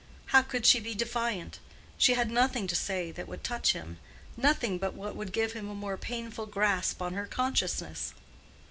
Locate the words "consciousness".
7.27-8.15